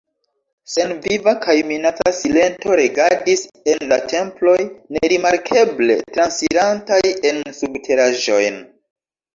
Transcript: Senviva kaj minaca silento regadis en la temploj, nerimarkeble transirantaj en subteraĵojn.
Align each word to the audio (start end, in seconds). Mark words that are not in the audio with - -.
Senviva 0.75 1.33
kaj 1.43 1.53
minaca 1.71 2.13
silento 2.21 2.79
regadis 2.81 3.45
en 3.75 3.85
la 3.93 4.01
temploj, 4.15 4.57
nerimarkeble 4.99 6.03
transirantaj 6.17 7.03
en 7.33 7.45
subteraĵojn. 7.63 8.63